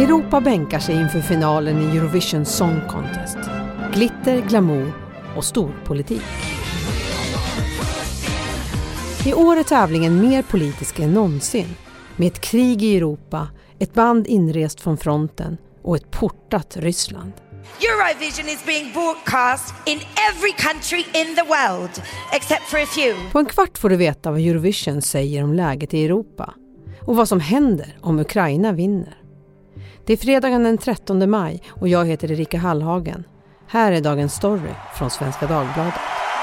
[0.00, 3.38] Europa bänkar sig inför finalen i Eurovision Song Contest.
[3.94, 4.92] Glitter, glamour
[5.36, 6.22] och storpolitik.
[9.26, 11.66] I år är tävlingen mer politisk än någonsin.
[12.16, 13.48] Med ett krig i Europa,
[13.78, 17.32] ett band inrest från fronten och ett portat Ryssland.
[17.80, 19.98] Eurovision is being broadcast in
[20.30, 23.30] every country in the world, except for a few.
[23.32, 26.54] På en kvart får du veta vad Eurovision säger om läget i Europa
[27.06, 29.19] och vad som händer om Ukraina vinner.
[30.06, 33.24] Det är fredagen den 13 maj och jag heter Erika Hallhagen.
[33.68, 35.94] Här är dagens story från Svenska Dagbladet.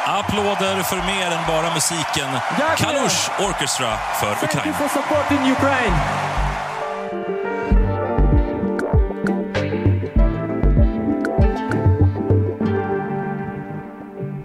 [0.06, 2.30] Applåder för mer än bara musiken.
[2.78, 4.46] Kalush Orchestra för
[5.52, 6.27] Ukraina.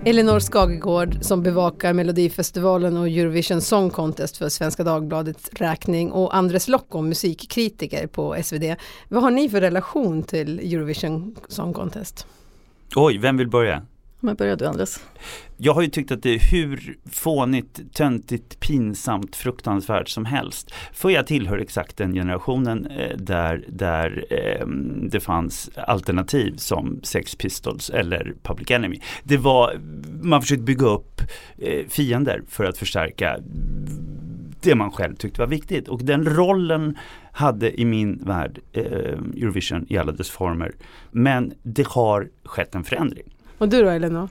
[0.05, 6.69] Elinor Skagegård som bevakar Melodifestivalen och Eurovision Song Contest för Svenska Dagbladets räkning och Andres
[6.69, 8.77] Lokko, musikkritiker på SvD.
[9.09, 12.27] Vad har ni för relation till Eurovision Song Contest?
[12.97, 13.83] Oj, vem vill börja?
[14.25, 15.01] Men börjar du Andres?
[15.57, 20.71] Jag har ju tyckt att det är hur fånigt, töntigt, pinsamt, fruktansvärt som helst.
[20.93, 24.67] För jag tillhör exakt den generationen eh, där, där eh,
[25.11, 29.01] det fanns alternativ som Sex Pistols eller Public Enemy.
[29.23, 29.81] Det var,
[30.23, 31.21] man försökte bygga upp
[31.59, 33.39] eh, fiender för att förstärka
[34.63, 35.89] det man själv tyckte var viktigt.
[35.89, 36.99] Och den rollen
[37.33, 40.73] hade i min värld eh, Eurovision i alla dess former.
[41.11, 43.33] Men det har skett en förändring.
[43.59, 44.29] Och du då Elinor?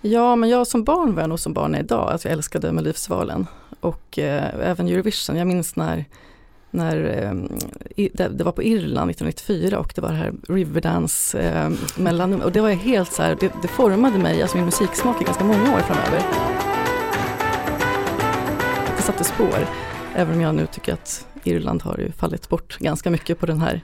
[0.00, 2.12] Ja, men jag som barn var jag nog som barn är idag.
[2.12, 3.46] Alltså jag älskade Melodifestivalen
[3.80, 5.36] och eh, även Eurovision.
[5.36, 6.04] Jag minns när,
[6.70, 11.70] när eh, det, det var på Irland 1994 och det var det här Riverdance eh,
[11.96, 15.24] mellan och det var helt så här, det, det formade mig, alltså min musiksmak i
[15.24, 16.22] ganska många år framöver.
[18.96, 19.66] Det satte spår,
[20.14, 23.60] även om jag nu tycker att Irland har ju fallit bort ganska mycket på den
[23.60, 23.80] här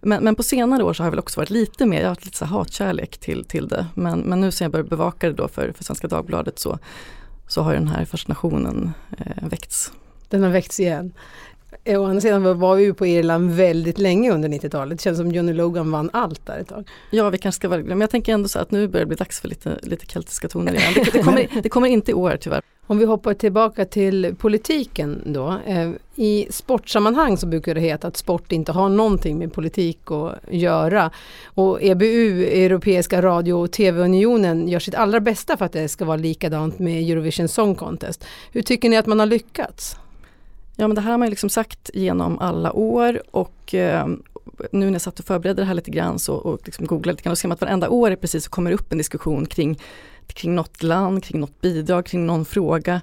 [0.00, 2.08] men, men, på senare år så har jag väl också varit lite mer, jag har
[2.08, 3.86] haft lite så hatkärlek till, till det.
[3.94, 6.78] Men, men nu sen jag började bevaka det då för, för Svenska Dagbladet så,
[7.48, 9.92] så har den här fascinationen eh, väckts.
[10.28, 11.12] Den har väckts igen.
[11.86, 14.98] Å andra sidan var vi ju på Irland väldigt länge under 90-talet.
[14.98, 16.88] Det känns som Johnny Logan vann allt där ett tag.
[17.10, 19.16] Ja, vi kanske ska vara men jag tänker ändå så att nu börjar det bli
[19.16, 20.92] dags för lite, lite keltiska toner igen.
[20.94, 22.62] Det, det, kommer, det kommer inte i år tyvärr.
[22.88, 25.60] Om vi hoppar tillbaka till politiken då.
[25.66, 30.38] Eh, I sportsammanhang så brukar det heta att sport inte har någonting med politik att
[30.50, 31.10] göra.
[31.44, 36.16] Och EBU, Europeiska radio och TV-unionen, gör sitt allra bästa för att det ska vara
[36.16, 38.24] likadant med Eurovision Song Contest.
[38.52, 39.96] Hur tycker ni att man har lyckats?
[40.76, 44.06] Ja men det här har man ju liksom sagt genom alla år och eh,
[44.72, 47.22] nu när jag satt och förberedde det här lite grann så, och liksom googlade lite
[47.22, 49.46] grann och ser man att varenda år är precis så kommer det upp en diskussion
[49.46, 49.78] kring,
[50.32, 53.00] kring något land, kring något bidrag, kring någon fråga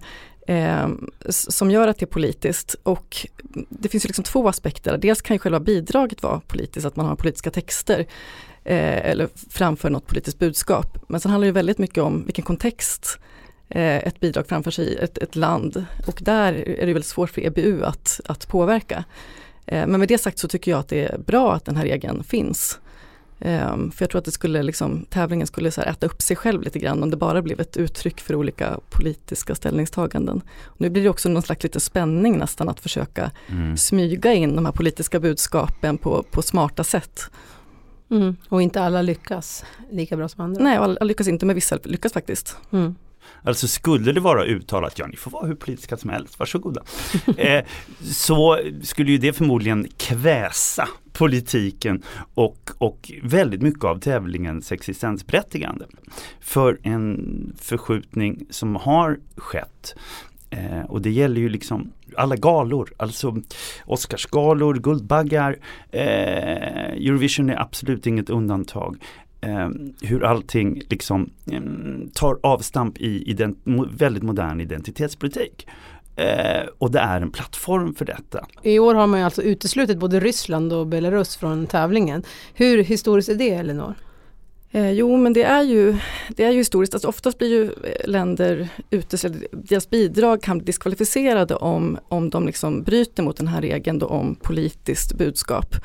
[0.47, 0.87] eh,
[1.29, 2.75] som gör att det är politiskt.
[2.83, 3.27] Och
[3.69, 4.97] det finns ju liksom två aspekter.
[4.97, 7.99] Dels kan ju själva bidraget vara politiskt, att man har politiska texter
[8.63, 10.97] eh, eller framför något politiskt budskap.
[11.07, 13.19] Men sen handlar det väldigt mycket om vilken kontext
[13.69, 15.85] eh, ett bidrag framför sig i ett, ett, land.
[16.07, 19.03] Och där är det väldigt svårt för EBU att, att påverka.
[19.65, 21.83] Eh, men med det sagt så tycker jag att det är bra att den här
[21.83, 22.79] regeln finns.
[23.45, 26.61] Um, för jag tror att det skulle liksom, tävlingen skulle så äta upp sig själv
[26.61, 30.41] lite grann om det bara blev ett uttryck för olika politiska ställningstaganden.
[30.77, 33.77] Nu blir det också någon slags lite spänning nästan att försöka mm.
[33.77, 37.31] smyga in de här politiska budskapen på, på smarta sätt.
[38.11, 38.35] Mm.
[38.49, 40.63] Och inte alla lyckas lika bra som andra?
[40.63, 42.57] Nej, alla lyckas inte men vissa lyckas faktiskt.
[42.71, 42.95] Mm.
[43.43, 46.81] Alltså skulle det vara uttalat, ja ni får vara hur politiska som helst, varsågoda.
[47.37, 47.63] eh,
[48.01, 52.03] så skulle ju det förmodligen kväsa politiken
[52.33, 55.85] och, och väldigt mycket av tävlingens existensberättigande.
[56.39, 59.95] För en förskjutning som har skett
[60.49, 63.35] eh, och det gäller ju liksom alla galor, alltså
[63.85, 65.57] Oscarsgalor, Guldbaggar,
[65.91, 66.03] eh,
[66.93, 68.97] Eurovision är absolut inget undantag
[69.43, 69.69] eh,
[70.01, 71.61] hur allting liksom eh,
[72.13, 73.57] tar avstamp i ident
[73.91, 75.67] väldigt modern identitetspolitik.
[76.15, 78.45] Eh, och det är en plattform för detta.
[78.61, 82.23] I år har man alltså uteslutit både Ryssland och Belarus från tävlingen.
[82.53, 83.95] Hur historiskt är det Elinor?
[84.75, 85.97] Eh, jo men det är ju,
[86.29, 90.65] det är ju historiskt, alltså oftast blir ju eh, länder uteslutna, deras bidrag kan bli
[90.65, 95.75] diskvalificerade om, om de liksom bryter mot den här regeln då om politiskt budskap.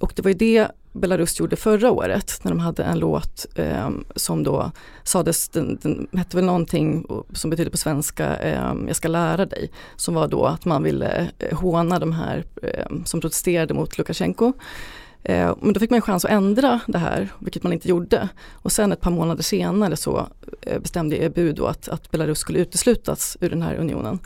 [0.00, 3.90] Och det var ju det Belarus gjorde förra året när de hade en låt eh,
[4.16, 4.70] som då
[5.04, 9.70] sades, den, den hette väl någonting som betyder på svenska, eh, jag ska lära dig,
[9.96, 14.52] som var då att man ville eh, håna de här eh, som protesterade mot Lukasjenko.
[15.22, 18.28] Eh, men då fick man en chans att ändra det här, vilket man inte gjorde.
[18.52, 20.28] Och sen ett par månader senare så
[20.62, 24.18] eh, bestämde EBU då att, att Belarus skulle uteslutas ur den här unionen.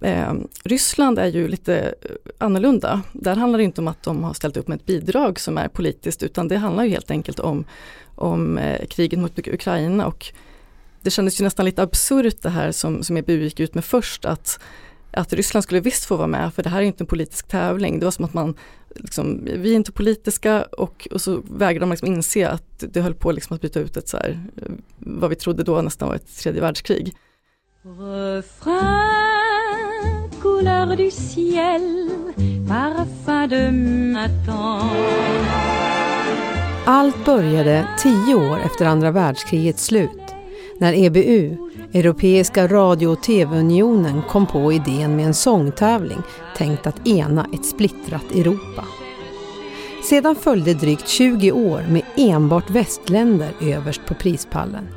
[0.00, 0.34] Eh,
[0.64, 3.02] Ryssland är ju lite eh, annorlunda.
[3.12, 5.68] Där handlar det inte om att de har ställt upp med ett bidrag som är
[5.68, 7.64] politiskt utan det handlar ju helt enkelt om,
[8.14, 10.32] om eh, kriget mot Ukraina och
[11.02, 14.24] det kändes ju nästan lite absurt det här som, som EBU gick ut med först
[14.24, 14.60] att,
[15.10, 17.98] att Ryssland skulle visst få vara med för det här är inte en politisk tävling.
[17.98, 18.54] Det var som att man,
[18.94, 23.14] liksom, vi är inte politiska och, och så vägrade man liksom inse att det höll
[23.14, 26.14] på liksom att byta ut ett så här, eh, vad vi trodde då nästan var
[26.14, 27.16] ett tredje världskrig.
[27.82, 29.35] Refrain,
[30.46, 32.10] couleur du ciel,
[32.68, 33.72] parfum de
[34.12, 35.46] matin.
[36.86, 40.34] Allt började tio år efter andra världskrigets slut
[40.78, 41.56] när EBU,
[41.92, 46.22] Europeiska radio och TV-unionen, kom på idén med en sångtävling
[46.56, 48.84] tänkt att ena ett splittrat Europa.
[50.08, 54.88] Sedan följde drygt 20 år med enbart västländer överst på prispallen.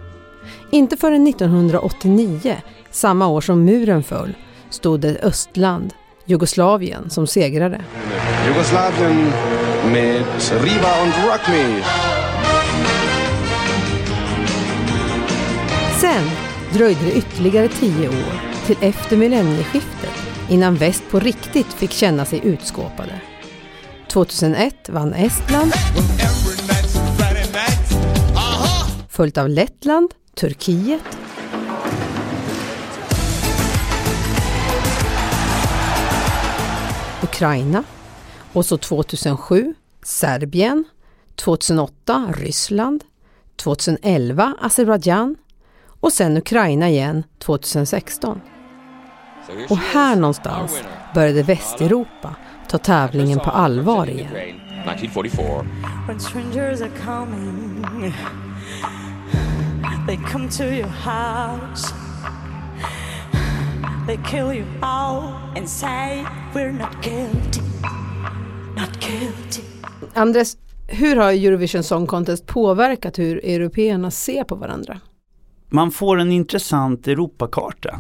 [0.71, 2.55] Inte förrän 1989,
[2.91, 4.33] samma år som muren föll,
[4.69, 5.93] stod ett östland,
[6.25, 7.81] Jugoslavien, som segrare.
[8.47, 9.31] Jugoslavien
[9.91, 10.23] med
[10.61, 11.83] Riva und Rock Me.
[15.99, 16.23] Sen
[16.73, 22.41] dröjde det ytterligare tio år till efter millennieskiftet innan väst på riktigt fick känna sig
[22.43, 23.21] utskåpade.
[24.07, 25.73] 2001 vann Estland,
[29.09, 31.18] följt av Lettland, Turkiet
[37.29, 37.83] Ukraina
[38.53, 40.83] och så 2007 Serbien,
[41.35, 43.03] 2008 Ryssland,
[43.55, 45.35] 2011 Azerbajdzjan
[45.99, 48.41] och sen Ukraina igen 2016.
[49.69, 50.81] Och här någonstans
[51.15, 52.35] började Västeuropa
[52.69, 54.35] ta tävlingen på allvar igen.
[54.35, 55.65] 1944.
[56.07, 58.13] When strangers are coming,
[60.07, 62.08] they come to your house.
[64.09, 65.23] They kill you all
[65.55, 67.61] and say we're not guilty,
[68.75, 69.61] not guilty.
[70.13, 70.57] Andres,
[70.87, 74.99] hur har Eurovision Song Contest påverkat hur européerna ser på varandra?
[75.69, 77.99] Man får en intressant Europakarta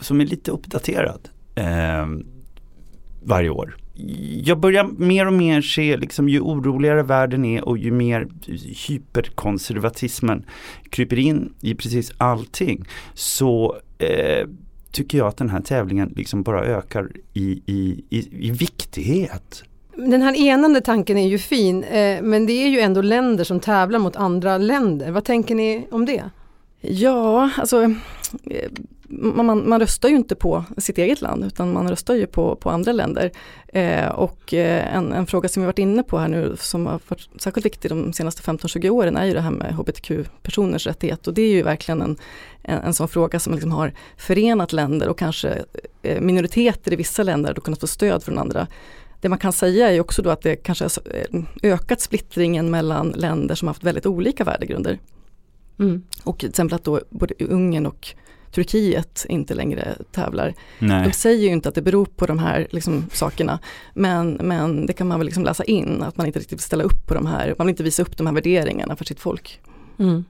[0.00, 2.06] som är lite uppdaterad eh,
[3.22, 3.76] varje år.
[4.42, 8.28] Jag börjar mer och mer se, liksom, ju oroligare världen är och ju mer
[8.88, 10.44] hyperkonservatismen
[10.90, 12.84] kryper in i precis allting
[13.14, 14.48] så eh,
[14.96, 19.62] tycker jag att den här tävlingen liksom bara ökar i, i, i, i viktighet.
[19.96, 23.60] Den här enande tanken är ju fin, eh, men det är ju ändå länder som
[23.60, 25.10] tävlar mot andra länder.
[25.10, 26.24] Vad tänker ni om det?
[26.80, 28.70] Ja, alltså eh,
[29.08, 32.70] man, man, röstar ju inte på sitt eget land utan man röstar ju på, på
[32.70, 33.30] andra länder.
[33.68, 37.00] Eh, och eh, en, en, fråga som vi varit inne på här nu som har
[37.08, 41.34] varit särskilt viktig de senaste 15-20 åren är ju det här med hbtq-personers rättighet och
[41.34, 42.16] det är ju verkligen en,
[42.62, 45.64] en, en sån fråga som liksom har förenat länder och kanske
[46.02, 48.66] eh, minoriteter i vissa länder har kunnat få stöd från andra.
[49.20, 50.90] Det man kan säga är också då att det kanske har
[51.32, 54.98] eh, ökat splittringen mellan länder som har haft väldigt olika värdegrunder.
[55.78, 56.02] Mm.
[56.24, 58.14] Och till exempel att då både Ungern och
[58.56, 60.54] Turkiet inte längre tävlar.
[60.78, 61.04] Nej.
[61.04, 63.58] De säger ju inte att det beror på de här liksom, sakerna
[63.94, 66.84] men, men det kan man väl liksom läsa in att man inte riktigt vill ställa
[66.84, 69.60] upp på de här, man vill inte visa upp de här värderingarna för sitt folk.
[69.98, 70.24] Mm.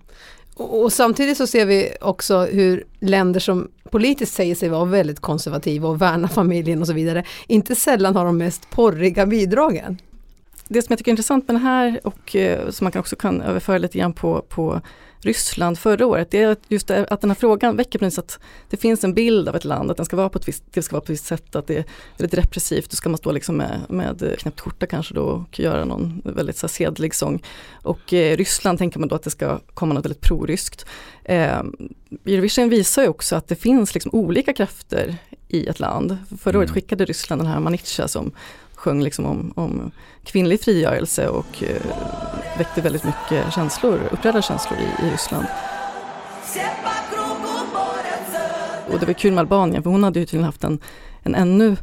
[0.55, 5.21] Och, och, samtidigt så ser vi också hur länder som politiskt säger sig vara väldigt
[5.21, 9.99] konservativa och värna familjen och så vidare, inte sällan har de mest porriga bidragen.
[10.69, 13.43] Det som jag tycker är intressant med den här och eh, som man också kan
[13.43, 14.81] överföra lite grann på, på
[15.27, 18.39] Ryssland förra året, det är just det, att den här frågan väcker precis att
[18.71, 20.83] det finns en bild av ett land, att den ska vara på ett visst, det
[20.83, 21.85] ska vara på ett visst sätt, att det är
[22.17, 25.85] väldigt repressivt, då ska man stå liksom med, med knäppt skjorta kanske då och göra
[25.85, 27.43] någon väldigt så här, sedlig sång.
[27.73, 30.87] Och eh, Ryssland tänker man då att det ska komma något väldigt proryskt.
[31.25, 31.63] Eh,
[32.27, 35.17] Eurovision visar ju också att det finns liksom olika krafter
[35.49, 36.17] i ett land.
[36.39, 36.75] Förra året mm.
[36.75, 38.33] skickade Ryssland den här Manitja som
[38.77, 39.91] sjöng liksom om, om
[40.25, 41.83] kvinnlig frigörelse och eh,
[42.59, 45.47] väckte väldigt mycket känslor, upprörda känslor i, i Ryssland.
[48.93, 50.79] Och det var kul med Albanien för hon hade ju tydligen haft en,
[51.23, 51.77] en ännu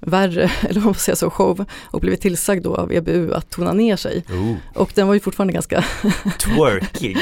[0.00, 3.72] värre, eller vad man säga så, show och blivit tillsagd då av EBU att tona
[3.72, 4.24] ner sig.
[4.28, 4.54] Oh.
[4.74, 5.84] Och den var ju fortfarande ganska...
[6.38, 7.18] Twerking!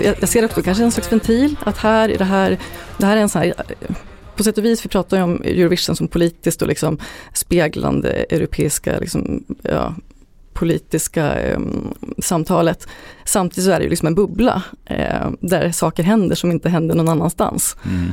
[0.00, 2.58] jag, jag ser också kanske en slags ventil, att här är det här,
[2.98, 3.54] det här är en sån här
[4.38, 6.98] på sätt och vis, vi pratar ju om Eurovision som politiskt och liksom
[7.32, 9.94] speglande europeiska liksom, ja,
[10.52, 11.60] politiska eh,
[12.18, 12.88] samtalet.
[13.24, 16.94] Samtidigt så är det ju liksom en bubbla eh, där saker händer som inte händer
[16.94, 17.76] någon annanstans.
[17.84, 18.12] Mm.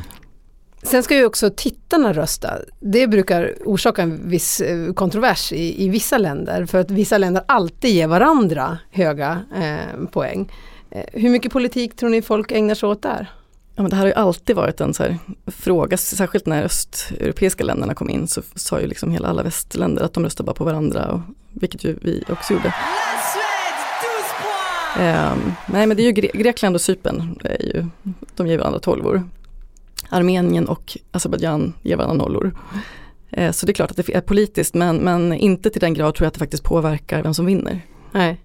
[0.84, 2.54] Sen ska ju också tittarna rösta.
[2.80, 7.44] Det brukar orsaka en viss eh, kontrovers i, i vissa länder för att vissa länder
[7.48, 10.52] alltid ger varandra höga eh, poäng.
[10.92, 13.32] Eh, hur mycket politik tror ni folk ägnar sig åt där?
[13.76, 15.18] Ja, men det här har ju alltid varit en så här
[15.48, 20.14] fråga, särskilt när östeuropeiska länderna kom in så sa ju liksom hela alla västländer att
[20.14, 21.20] de röstar bara på varandra, och,
[21.54, 22.74] vilket ju vi också gjorde.
[25.00, 27.86] Um, nej men det är ju Gre Grekland och Cypern, är ju,
[28.36, 29.30] de ger varandra tolvor.
[30.10, 32.58] Armenien och Azerbajdzjan ger varandra nollor.
[33.38, 36.16] Uh, så det är klart att det är politiskt men, men inte till den grad
[36.16, 37.82] tror jag att det faktiskt påverkar vem som vinner.
[38.12, 38.42] Nej.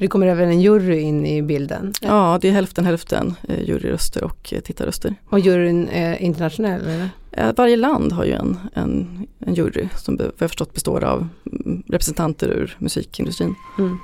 [0.00, 1.92] För det kommer även en jury in i bilden?
[2.00, 5.14] Ja, det är hälften hälften eh, juryröster och eh, tittarröster.
[5.28, 6.80] Och juryn är internationell?
[6.80, 7.10] Eller?
[7.32, 11.28] Eh, varje land har ju en, en, en jury som vad jag förstått består av
[11.52, 13.54] mm, representanter ur musikindustrin.
[13.78, 13.98] Mm.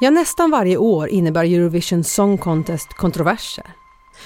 [0.00, 3.66] Ja, nästan varje år innebär Eurovision Song Contest kontroverser.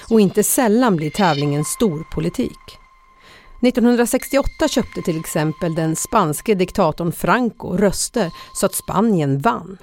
[0.09, 2.82] Och inte sällan blir tävlingen storpolitik.
[3.63, 9.77] 1968 köpte till exempel den spanske diktatorn Franco röster så att Spanien vann.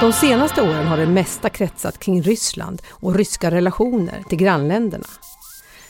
[0.00, 5.06] De senaste åren har det mesta kretsat kring Ryssland och ryska relationer till grannländerna.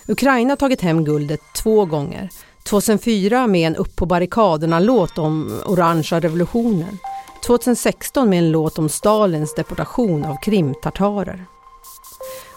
[0.08, 2.28] Ukraina har tagit hem guldet två gånger.
[2.68, 6.98] 2004 med en Upp på barrikaderna-låt om orangea revolutionen
[7.46, 11.46] 2016 med en låt om Stalins deportation av krimtartarer.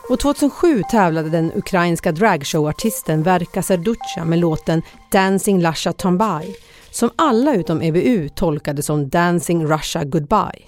[0.09, 4.81] Och 2007 tävlade den ukrainska dragshowartisten Verka Serducha med låten
[5.11, 6.55] Dancing Lasha Tambay
[6.91, 10.65] som alla utom EBU tolkade som Dancing Russia Goodbye.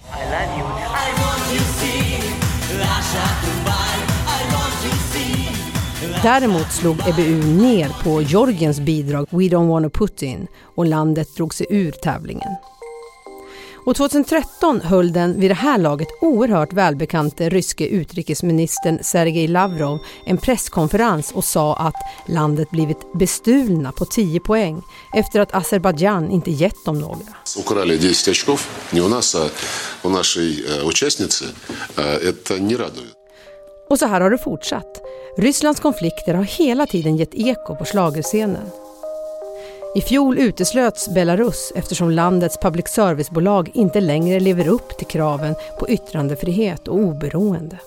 [6.22, 11.66] Däremot slog EBU ner på Georgiens bidrag We Don't Wanna Putin och landet drog sig
[11.70, 12.50] ur tävlingen.
[13.85, 20.37] Och 2013 höll den vid det här laget oerhört välbekante ryske utrikesministern Sergej Lavrov en
[20.37, 21.95] presskonferens och sa att
[22.27, 24.81] landet blivit bestulna på 10 poäng
[25.15, 27.17] efter att Azerbajdzjan inte gett dem några.
[27.57, 29.49] Украли 10 очков не у нас, а
[30.03, 31.45] у нашей э, участницы.
[32.23, 33.13] Это не радует.
[33.89, 35.01] Och så här har det fortsatt.
[35.37, 38.69] Rysslands konflikter har hela tiden gett eko på schlagerscenen.
[39.94, 45.88] I fjol uteslöts Belarus eftersom landets public service-bolag inte längre lever upp till kraven på
[45.88, 47.78] yttrandefrihet och oberoende.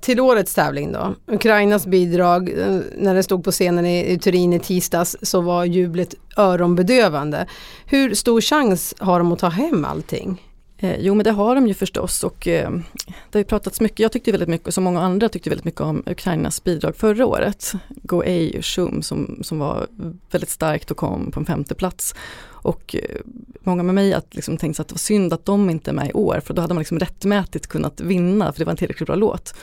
[0.00, 4.58] Till årets tävling då, Ukrainas bidrag, eh, när det stod på scenen i Turin i
[4.58, 7.46] tisdags så var jublet öronbedövande.
[7.86, 10.51] Hur stor chans har de att ta hem allting?
[10.82, 12.70] Eh, jo men det har de ju förstås och eh,
[13.06, 15.80] det har ju pratats mycket, jag tyckte väldigt mycket, som många andra tyckte väldigt mycket
[15.80, 17.72] om Ukrainas bidrag förra året.
[17.88, 19.86] Go A Shum som, som var
[20.30, 22.14] väldigt starkt och kom på en femte plats.
[22.44, 23.20] Och eh,
[23.60, 26.08] många med mig att liksom tänkte att det var synd att de inte är med
[26.08, 29.06] i år för då hade man liksom rättmätigt kunnat vinna för det var en tillräckligt
[29.06, 29.54] bra låt.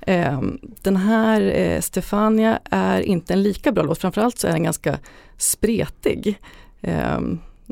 [0.00, 0.40] Eh,
[0.82, 4.98] den här eh, Stefania är inte en lika bra låt, framförallt så är den ganska
[5.36, 6.38] spretig.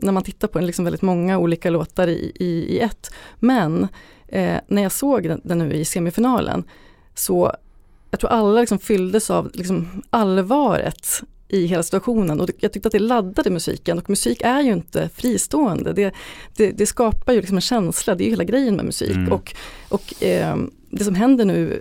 [0.02, 3.10] När man tittar på den, liksom väldigt många olika låtar i, i, i ett.
[3.38, 3.88] Men
[4.28, 6.64] eh, när jag såg den, den, nu i semifinalen
[7.14, 7.52] så
[8.10, 12.92] jag tror alla liksom fylldes av liksom allvaret i hela situationen och jag tyckte att
[12.92, 15.92] det laddade musiken och musik är ju inte fristående.
[15.92, 16.14] Det,
[16.56, 19.16] det, det skapar ju liksom en känsla, det är ju hela grejen med musik.
[19.16, 19.32] Mm.
[19.32, 19.54] Och,
[19.88, 20.56] och eh,
[20.90, 21.80] det som händer nu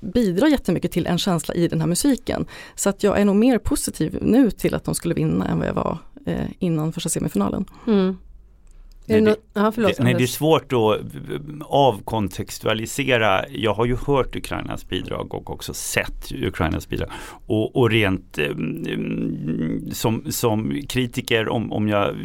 [0.00, 2.46] bidrar jättemycket till en känsla i den här musiken.
[2.74, 5.68] Så att jag är nog mer positiv nu till att de skulle vinna än vad
[5.68, 7.64] jag var eh, innan första semifinalen.
[7.86, 8.16] Mm.
[9.06, 11.00] Nej, det, Aha, förlåt, det, nej, det är svårt att
[11.60, 13.48] avkontextualisera.
[13.48, 17.10] Jag har ju hört Ukrainas bidrag och också sett Ukrainas bidrag.
[17.46, 18.54] Och, och rent eh,
[19.92, 22.16] som, som kritiker om, om jag...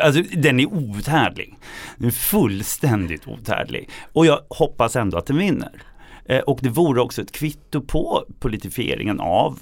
[0.00, 1.58] Alltså den är outhärdlig.
[1.96, 3.88] Den är fullständigt outhärdlig.
[4.12, 5.82] Och jag hoppas ändå att den vinner.
[6.24, 9.58] Eh, och det vore också ett kvitto på politifieringen av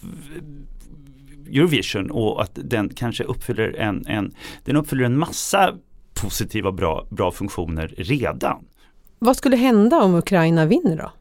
[1.49, 5.75] Eurovision och att den kanske uppfyller en, en, den uppfyller en massa
[6.15, 8.65] positiva bra, bra funktioner redan.
[9.19, 11.13] Vad skulle hända om Ukraina vinner då?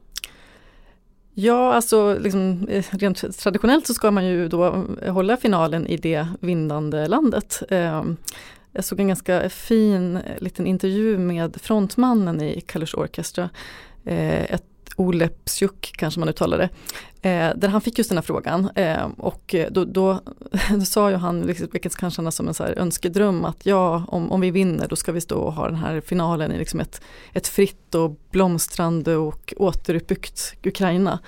[1.33, 7.07] Ja, alltså liksom, rent traditionellt så ska man ju då hålla finalen i det vinnande
[7.07, 7.63] landet.
[7.69, 8.17] Ehm,
[8.71, 13.49] jag såg en ganska fin eh, liten intervju med frontmannen i Kalush Orchestra.
[14.05, 14.63] Eh, ett
[14.97, 16.69] Olepsjuk kanske man uttalar det.
[17.29, 20.21] Eh, där han fick just den här frågan eh, och eh, då, då,
[20.69, 24.03] då, sa ju han, liksom, vilket kan kännas som en så här önskedröm, att ja
[24.07, 26.79] om, om vi vinner då ska vi stå och ha den här finalen i liksom
[26.79, 27.01] ett,
[27.33, 31.19] ett fritt och blomstrande och återuppbyggt Ukraina.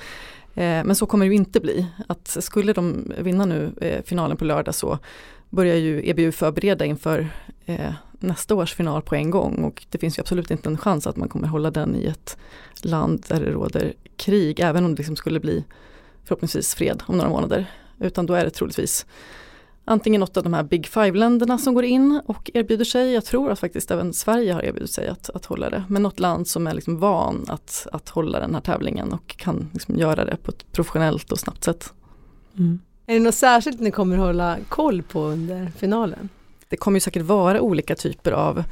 [0.55, 1.85] Eh, men så kommer det ju inte bli.
[2.07, 4.99] Att skulle de vinna nu eh, finalen på lördag så
[5.49, 7.27] börjar ju EBU förbereda inför
[7.65, 11.07] eh, nästa års final på en gång och det finns ju absolut inte en chans
[11.07, 12.38] att man kommer hålla den i ett
[12.81, 15.65] land där det råder krig, även om det liksom skulle bli
[16.23, 17.65] förhoppningsvis fred om några månader.
[17.99, 19.05] Utan då är det troligtvis
[19.85, 23.13] antingen något av de här Big Five-länderna som går in och erbjuder sig.
[23.13, 25.83] Jag tror att faktiskt även Sverige har erbjudit sig att, att hålla det.
[25.88, 29.69] Men något land som är liksom van att, att hålla den här tävlingen och kan
[29.73, 31.93] liksom göra det på ett professionellt och snabbt sätt.
[32.57, 32.79] Mm.
[33.05, 36.29] Är det något särskilt ni kommer hålla koll på under finalen?
[36.69, 38.63] Det kommer ju säkert vara olika typer av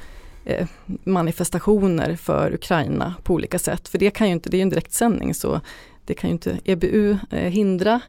[0.46, 0.68] eh,
[1.04, 3.88] manifestationer för Ukraina på olika sätt.
[3.88, 5.62] För det kan ju inte, det är en direktsändning så
[6.06, 8.02] det kan ju inte EBU eh, hindra.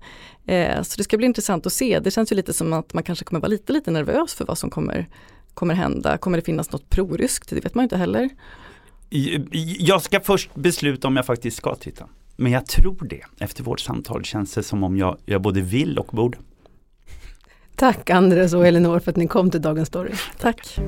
[0.47, 2.01] Eh, så det ska bli intressant att se.
[2.01, 4.59] Det känns ju lite som att man kanske kommer vara lite, lite nervös för vad
[4.59, 5.09] som kommer,
[5.55, 6.19] kommer hända.
[6.19, 7.51] Kommer det finnas något proryskt?
[7.51, 8.31] Det vet man ju inte heller.
[9.79, 12.09] Jag ska först besluta om jag faktiskt ska titta.
[12.37, 13.23] Men jag tror det.
[13.39, 16.39] Efter vårt samtal känns det som om jag, jag både vill och borde.
[17.79, 20.13] Tack Andres och Elinor för att ni kom till Dagens Story.
[20.41, 20.79] Tack.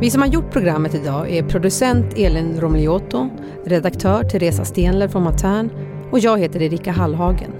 [0.00, 3.28] Vi som har gjort programmet idag är producent Elin Romliotto,
[3.64, 5.70] redaktör Teresa Stenler från Matern
[6.12, 7.52] och jag heter Erika Hallhagen.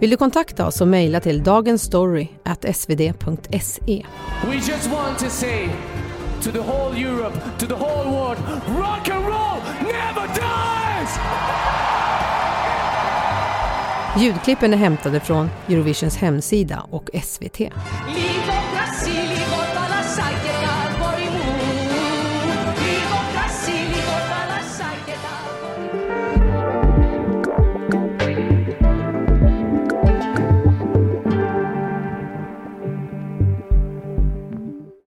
[0.00, 4.04] Vill du kontakta oss så mejla till dagensstory.svd.se.
[4.46, 5.68] We just want to say
[6.42, 8.38] to the whole Europe, to the whole world,
[8.78, 11.18] rock and roll never dies!
[14.18, 17.60] Ljudklippen är hämtade från Eurovisions hemsida och SVT.